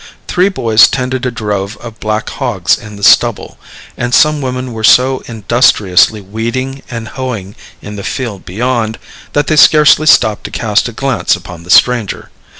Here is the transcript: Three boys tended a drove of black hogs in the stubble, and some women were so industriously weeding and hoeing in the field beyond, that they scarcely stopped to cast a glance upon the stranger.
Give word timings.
Three 0.27 0.49
boys 0.49 0.87
tended 0.87 1.27
a 1.27 1.29
drove 1.31 1.77
of 1.77 1.99
black 1.99 2.27
hogs 2.31 2.75
in 2.75 2.95
the 2.95 3.03
stubble, 3.03 3.59
and 3.95 4.15
some 4.15 4.41
women 4.41 4.73
were 4.73 4.83
so 4.83 5.19
industriously 5.27 6.21
weeding 6.21 6.81
and 6.89 7.09
hoeing 7.09 7.53
in 7.83 7.97
the 7.97 8.03
field 8.03 8.43
beyond, 8.43 8.97
that 9.33 9.45
they 9.45 9.55
scarcely 9.57 10.07
stopped 10.07 10.45
to 10.45 10.49
cast 10.49 10.87
a 10.89 10.91
glance 10.91 11.35
upon 11.35 11.61
the 11.61 11.69
stranger. 11.69 12.31